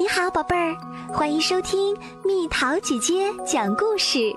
[0.00, 0.76] 你好，宝贝儿，
[1.12, 4.32] 欢迎收听蜜桃姐姐讲故事。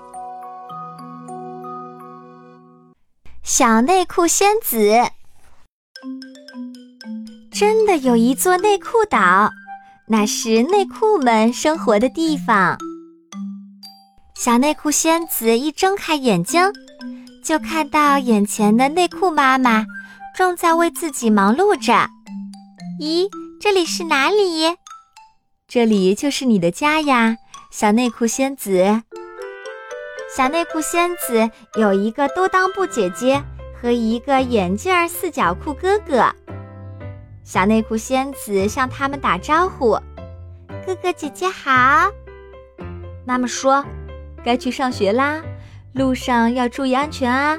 [3.44, 4.90] 小内裤仙子
[7.52, 9.52] 真的有一座内裤岛，
[10.08, 12.76] 那是内裤们生活的地方。
[14.34, 16.60] 小内裤仙子一睁开眼睛，
[17.44, 19.84] 就看到眼前的内裤妈妈
[20.36, 22.08] 正在为自己忙碌着。
[23.00, 23.28] 咦，
[23.60, 24.76] 这里是哪里？
[25.74, 27.38] 这里就是你的家呀，
[27.70, 29.02] 小内裤仙子。
[30.36, 33.42] 小内裤仙子有一个兜裆布姐姐
[33.80, 36.30] 和一个眼镜四角裤哥哥。
[37.42, 39.98] 小内裤仙子向他们打招呼
[40.84, 42.10] ：“哥哥姐姐好。”
[43.24, 43.82] 妈妈说
[44.44, 45.40] ：“该去上学啦，
[45.94, 47.58] 路上要注意安全啊。”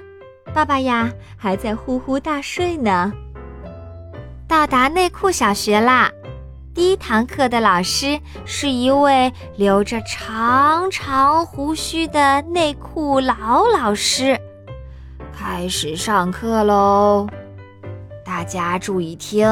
[0.53, 3.11] 爸爸呀，还在呼呼大睡呢。
[4.47, 6.11] 到达内裤小学啦。
[6.73, 14.39] 第一堂课的老师是一位留着长长胡须的内裤老老师。
[15.31, 17.27] 开始上课喽！
[18.25, 19.47] 大家注意听，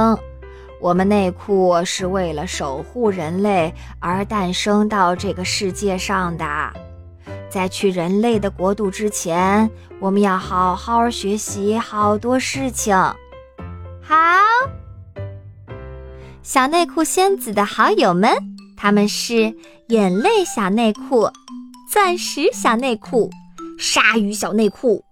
[0.79, 6.45] 我们内裤是为了守护人类而诞生到这个世界上的。
[7.51, 9.69] 在去人类的国度之前，
[9.99, 12.95] 我们要好好学习好多事情。
[14.01, 14.41] 好。
[16.43, 18.31] 小内裤仙子的好友们，
[18.75, 19.55] 他们是
[19.89, 21.29] 眼泪小内裤、
[21.87, 23.29] 钻石小内裤、
[23.77, 25.05] 鲨鱼小内裤、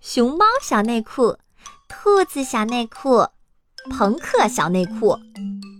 [0.00, 1.36] 熊猫小内裤、
[1.88, 3.26] 兔子小内裤、
[3.90, 5.18] 朋克小内裤、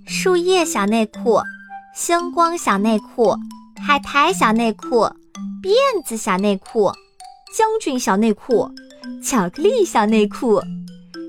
[0.05, 1.41] 树叶小内裤、
[1.95, 3.37] 星光小内裤、
[3.81, 5.03] 海苔小内裤、
[5.63, 6.91] 辫子小内裤、
[7.57, 8.69] 将军小内裤、
[9.23, 10.61] 巧克力小内裤、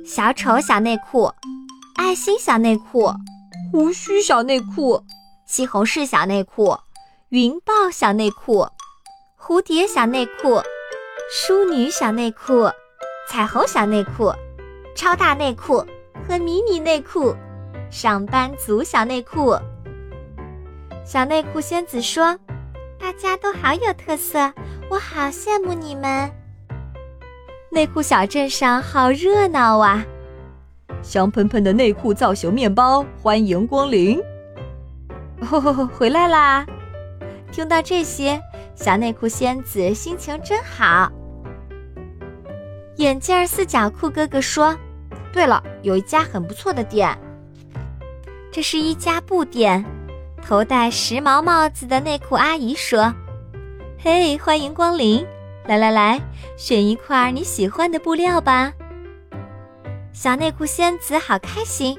[0.04, 1.32] 小丑小内裤、
[1.98, 3.14] 爱心小内裤。
[3.72, 5.04] 胡须小内裤、
[5.46, 6.76] 西红柿小内裤、
[7.30, 8.68] 云豹小内裤、
[9.40, 10.60] 蝴蝶小内裤、
[11.32, 12.68] 淑女小内裤、
[13.30, 14.34] 彩虹小内裤、
[14.96, 15.86] 超大内裤
[16.28, 17.36] 和迷你内裤、
[17.92, 19.56] 上班族小内裤。
[21.06, 22.40] 小内裤仙子说
[23.00, 24.52] ：“大家都好有特色，
[24.90, 26.32] 我好羡慕你们。
[27.70, 30.04] 内裤小镇上好热闹啊！”
[31.02, 34.20] 香喷喷的内裤造型面包，欢迎光临！
[35.52, 36.66] 哦，回来啦！
[37.52, 38.40] 听到这些，
[38.76, 41.12] 小内裤仙子心情真好。
[42.98, 44.78] 眼镜四角裤哥哥说
[45.32, 47.18] ：“对了，有一家很不错的店，
[48.52, 49.84] 这是一家布店。”
[50.46, 53.14] 头戴时髦帽子的内裤阿姨说
[53.98, 55.26] ：“嘿，欢迎光临！
[55.66, 56.20] 来来来，
[56.58, 58.74] 选一块你喜欢的布料吧。”
[60.14, 61.98] 小内裤仙子好开心，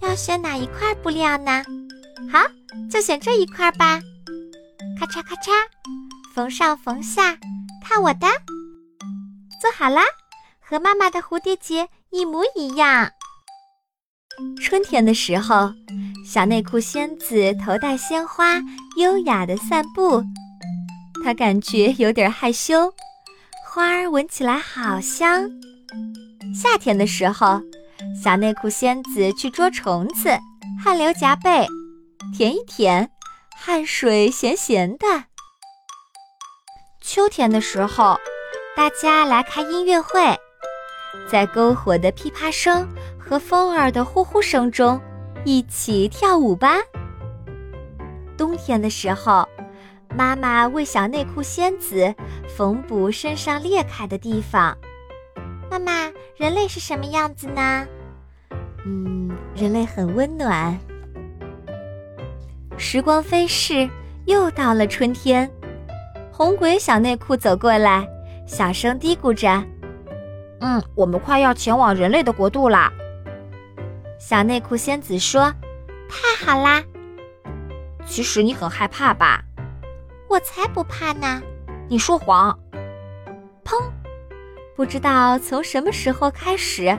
[0.00, 1.64] 要选哪一块布料呢？
[2.30, 2.40] 好，
[2.90, 4.00] 就选这一块吧。
[4.98, 5.50] 咔嚓咔嚓，
[6.34, 7.36] 缝上缝下，
[7.82, 8.26] 看我的，
[9.60, 10.02] 做好啦，
[10.60, 13.10] 和妈妈的蝴蝶结一模一样。
[14.60, 15.72] 春天的时候，
[16.26, 18.60] 小内裤仙子头戴鲜花，
[18.98, 20.22] 优雅的散步。
[21.24, 22.92] 她感觉有点害羞，
[23.66, 25.48] 花儿闻起来好香。
[26.54, 27.60] 夏天的时候，
[28.22, 30.38] 小内裤仙子去捉虫子，
[30.80, 31.66] 汗流浃背，
[32.32, 33.10] 舔一舔，
[33.56, 35.06] 汗水咸咸的。
[37.02, 38.16] 秋天的时候，
[38.76, 40.20] 大家来开音乐会，
[41.28, 42.88] 在篝火的噼啪声
[43.18, 45.00] 和风儿的呼呼声中，
[45.44, 46.76] 一起跳舞吧。
[48.36, 49.48] 冬天的时候，
[50.16, 52.14] 妈妈为小内裤仙子
[52.56, 54.76] 缝补身上裂开的地方。
[55.70, 57.86] 妈妈，人类是什么样子呢？
[58.84, 60.78] 嗯，人类很温暖。
[62.76, 63.88] 时光飞逝，
[64.26, 65.50] 又到了春天。
[66.32, 68.06] 红鬼小内裤走过来，
[68.46, 69.64] 小声嘀咕着
[70.60, 72.92] ：“嗯，我们快要前往人类的国度啦。”
[74.18, 75.52] 小内裤仙子说
[76.10, 76.82] ：“太好啦！”
[78.04, 79.42] 其实你很害怕吧？
[80.28, 81.40] 我才不怕呢！
[81.88, 82.58] 你说谎。
[83.64, 83.80] 砰！
[84.76, 86.98] 不知道从什么时候开始，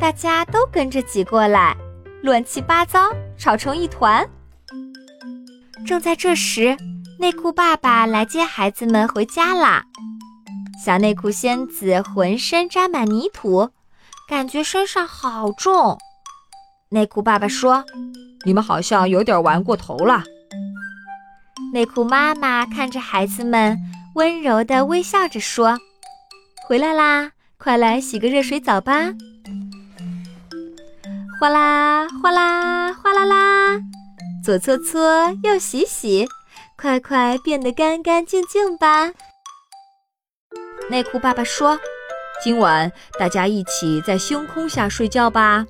[0.00, 1.76] 大家都跟着挤过来，
[2.22, 2.98] 乱七八糟，
[3.38, 4.28] 吵成一团。
[5.86, 6.76] 正在这时，
[7.18, 9.84] 内裤爸爸来接孩子们回家啦。
[10.84, 13.70] 小内裤仙子浑身沾满泥土，
[14.28, 15.96] 感觉身上好重。
[16.88, 17.84] 内裤爸爸说
[18.44, 20.24] ：“你们好像有点玩过头了。”
[21.72, 23.78] 内裤妈妈看着孩子们，
[24.16, 25.78] 温柔地微笑着说。
[26.68, 27.32] 回来啦！
[27.58, 29.12] 快来洗个热水澡吧！
[31.38, 33.80] 哗啦哗啦哗啦啦，
[34.44, 36.26] 左搓搓，右洗洗，
[36.76, 39.12] 快快变得干干净净吧。
[40.88, 41.78] 内裤爸爸说
[42.42, 45.66] ：“今晚大家一起在星空下睡觉吧。”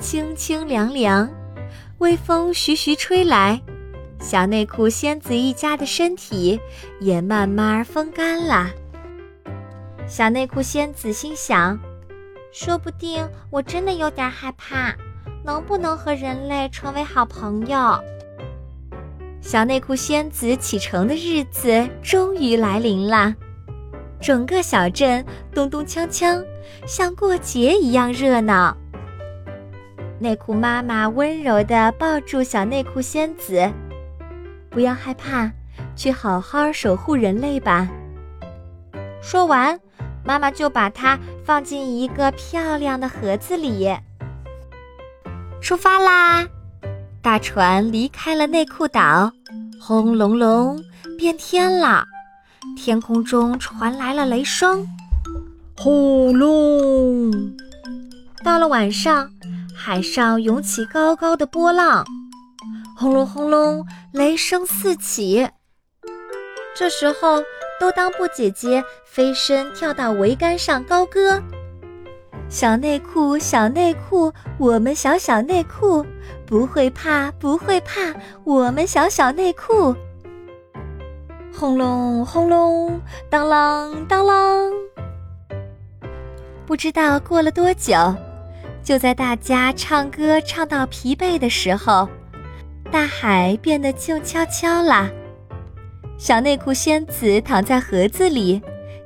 [0.00, 1.28] 清清凉凉，
[1.98, 3.60] 微风徐徐吹来，
[4.20, 6.60] 小内裤仙子一家的身体
[7.00, 8.70] 也慢慢风干了。
[10.08, 11.78] 小内裤仙子心想
[12.50, 14.96] ：“说不定我真的有点害怕，
[15.44, 17.78] 能不能和人类成为好朋友？”
[19.42, 23.34] 小内裤仙子启程的日子终于来临了，
[24.18, 25.22] 整个小镇
[25.54, 26.42] 咚咚锵锵，
[26.86, 28.74] 像过节一样热闹。
[30.18, 33.70] 内裤妈妈温柔地抱住小内裤仙子，
[34.70, 35.52] 不要害怕，
[35.94, 37.86] 去好好守护人类吧。
[39.20, 39.78] 说完，
[40.28, 43.88] 妈妈就把它放进一个漂亮的盒子里。
[45.62, 46.46] 出发啦！
[47.22, 49.32] 大船离开了内裤岛，
[49.80, 50.78] 轰隆隆，
[51.16, 52.04] 变天了。
[52.76, 54.86] 天空中传来了雷声，
[55.78, 57.32] 轰隆！
[58.44, 59.30] 到了晚上。
[59.74, 62.04] 海上涌起高高的波浪，
[62.98, 65.48] 轰隆轰隆，雷声四起。
[66.76, 67.42] 这时候，
[67.78, 71.42] 都当布姐姐飞身跳到桅杆上高歌
[72.48, 76.04] ：“小内裤，小内裤，我们小小内裤，
[76.46, 78.14] 不会怕，不会怕，
[78.44, 79.94] 我们小小内裤。”
[81.54, 84.72] 轰隆轰隆，当啷当啷。
[86.66, 87.94] 不知道过了多久。
[88.80, 92.08] 就在大家唱歌唱到疲惫的时候，
[92.90, 95.10] 大海变得静悄悄了。
[96.18, 98.60] 小内裤仙子躺在盒子里，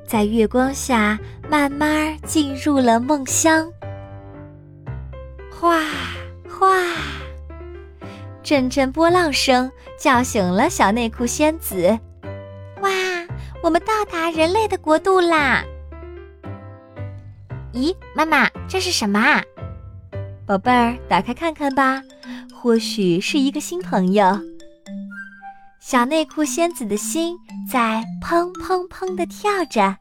[0.07, 3.71] 在月光下慢慢进入了梦乡。
[5.51, 5.79] 哗
[6.49, 6.75] 哗，
[8.43, 11.99] 阵阵波浪声叫醒了小内裤仙子。
[12.81, 12.91] 哇，
[13.63, 15.63] 我们到达人类的国度啦！
[17.75, 19.43] 咦，妈妈，这是什么啊？
[20.47, 22.03] 宝贝儿，打开看看吧，
[22.55, 24.41] 或许是一个新朋友。
[25.85, 27.37] 小内裤仙子的心
[27.69, 29.97] 在砰砰砰的跳着。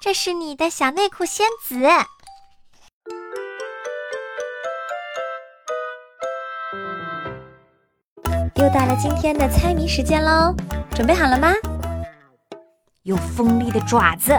[0.00, 1.76] 这是你的小内裤仙子。
[8.54, 10.54] 又到了今天的猜谜时间喽，
[10.94, 11.52] 准备好了吗？
[13.02, 14.32] 有锋利的爪子，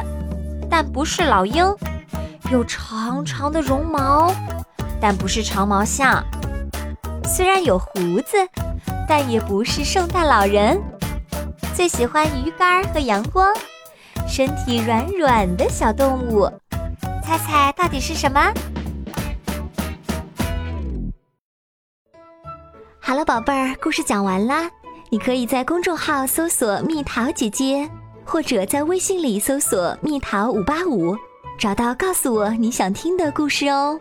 [0.70, 1.76] 但不是老鹰；
[2.50, 4.34] 有长长的绒毛。
[5.02, 6.24] 但不是长毛象，
[7.26, 8.38] 虽然有胡子，
[9.08, 10.82] 但也不是圣诞老人。
[11.74, 13.48] 最喜欢鱼竿和阳光，
[14.28, 16.50] 身体软软的小动物，
[17.24, 18.54] 猜猜到底是什么？
[23.00, 24.70] 好了，宝贝儿，故事讲完啦。
[25.10, 27.90] 你可以在公众号搜索“蜜桃姐姐”，
[28.26, 31.16] 或者在微信里搜索“蜜桃五八五”，
[31.60, 34.00] 找到告诉我你想听的故事哦。